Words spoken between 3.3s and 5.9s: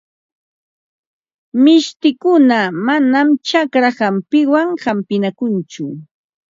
chakra hampiwan hampinakunchu.